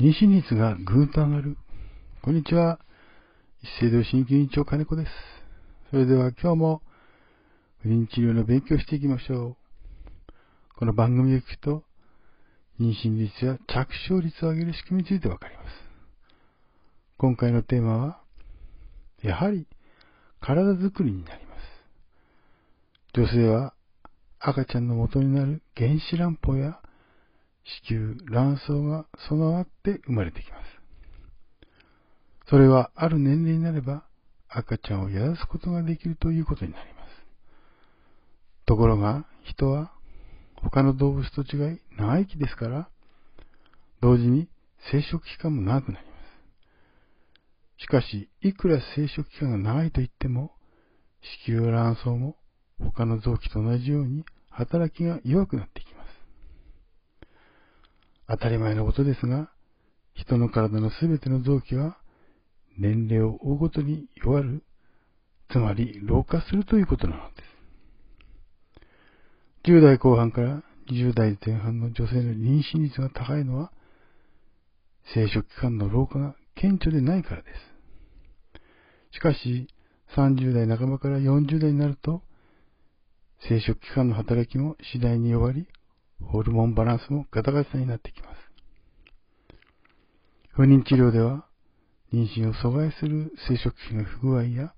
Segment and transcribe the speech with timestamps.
[0.00, 1.58] 妊娠率がぐーんと上がる。
[2.22, 2.80] こんにちは。
[3.62, 5.10] 一斉同心筋院長金子です。
[5.90, 6.82] それでは今日も
[7.82, 9.56] 不妊治療の勉強していきましょう。
[10.78, 11.84] この番組を聞くと、
[12.80, 15.68] 妊娠率や着床率を上げる仕組みについてわかります。
[17.18, 18.22] 今回のテーマは、
[19.22, 19.66] やはり
[20.40, 23.20] 体づくりになります。
[23.20, 23.74] 女性は
[24.38, 26.80] 赤ちゃんの元になる原子卵胞や
[27.88, 30.70] 子宮、卵巣が備わって生まれてきます。
[32.48, 34.04] それはある年齢になれば
[34.48, 37.10] 赤ちゃんをやらすことができるということになります。
[38.66, 39.92] ところが人は
[40.56, 42.88] 他の動物と違い長生きですから、
[44.00, 44.48] 同時に
[44.90, 46.12] 生殖期間も長くなりま
[47.78, 47.84] す。
[47.84, 50.52] しかし、いくら生殖期間が長いと言っても、
[51.46, 52.36] 子宮卵巣も
[52.78, 55.79] 他の臓器と同じように働きが弱くなってきます。
[58.30, 59.50] 当たり前のことですが、
[60.14, 61.98] 人の体のすべての臓器は
[62.78, 64.62] 年齢を追うごとに弱る、
[65.50, 67.42] つまり老化するということなので
[69.64, 69.68] す。
[69.68, 73.72] 10代後半から20代前半の女性の妊娠率が高いのは、
[75.12, 77.48] 生殖期間の老化が顕著でないからで
[79.12, 79.16] す。
[79.16, 79.66] しかし、
[80.14, 82.22] 30代半ばから40代になると、
[83.48, 85.66] 生殖期間の働きも次第に弱り、
[86.24, 88.40] ホルモンバランスもガタガタになってきます。
[90.52, 91.46] 不妊治療では、
[92.12, 94.74] 妊娠を阻害する生殖器の不具合や、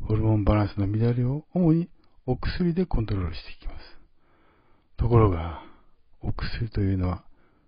[0.00, 1.88] ホルモンバランスの乱れを主に
[2.26, 3.78] お薬でコントロールしていきます。
[4.96, 5.62] ところが、
[6.20, 7.24] お薬というのは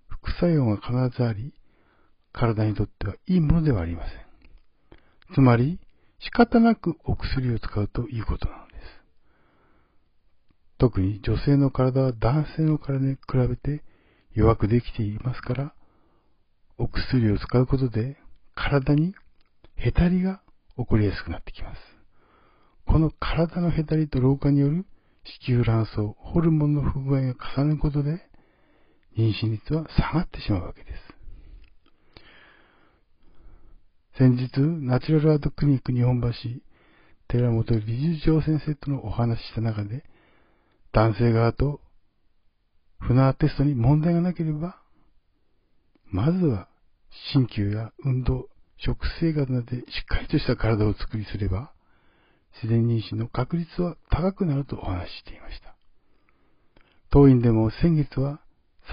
[0.09, 1.55] 副作用が必ずあり、
[2.33, 5.35] 体にとってはいいものではありません。
[5.35, 5.79] つまり、
[6.19, 8.66] 仕方なくお薬を使うということなのです。
[10.79, 13.83] 特に女性の体は男性の体に比べて
[14.35, 15.75] 弱くできていますから、
[16.79, 18.19] お薬を使うことで
[18.55, 19.15] 体に
[19.77, 20.43] へたりが
[20.77, 21.79] 起こりやすくなってきます。
[22.87, 24.87] この体のへたりと老化による
[25.45, 28.21] 子宮卵巣、ホルモンの不具合が重ねることで、
[29.17, 31.17] 妊娠率は下がってしまうわけです。
[34.19, 36.29] 先日、ナチュラルアートクリニック日本橋、
[37.29, 40.05] 寺本理事長先生とのお話しした中で、
[40.97, 41.83] 男性側と
[43.01, 44.81] 船テストに問題がなければ、
[46.07, 46.69] まずは
[47.35, 48.49] 鍼灸や運動、
[48.79, 51.71] 食生活などでしっかりとした体を作りすれば、
[52.63, 55.77] 自然妊娠の確率は高くなるとお話ししていました。
[57.11, 58.41] 当院でも先月は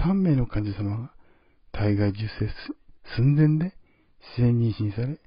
[0.02, 1.14] 3名の患者様が
[1.72, 2.50] 体外受精
[3.16, 3.74] 寸前で
[4.36, 5.18] 自然妊娠され、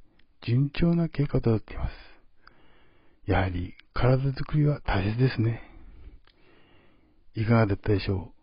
[0.45, 1.91] 順調な経過となっています。
[3.25, 5.66] やはり体づくりは大切ですね。
[7.37, 8.33] いかがだったでしょ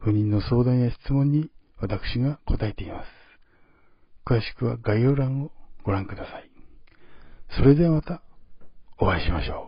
[0.00, 0.04] う？
[0.04, 3.06] 不妊の相談や質問に私が答えています。
[4.26, 5.52] 詳しくは概要欄を
[5.84, 6.50] ご覧ください。
[7.56, 8.20] それではまた
[8.98, 9.65] お会いしましょう。